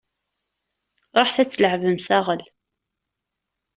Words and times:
Ruḥet 1.17 1.37
ad 1.41 1.49
tleɛbem 1.49 1.97
saɣel! 2.07 2.41